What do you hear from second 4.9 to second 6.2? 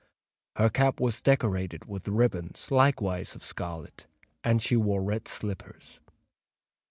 red slippers.